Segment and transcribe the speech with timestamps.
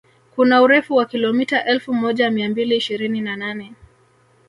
[0.35, 3.73] Kuna urefu wa kilomita elfu moja mia mbili ishirini na nane